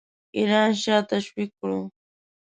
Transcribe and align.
ایران 0.37 0.71
شاه 0.81 1.03
تشویق 1.11 1.49
کړو. 1.59 1.79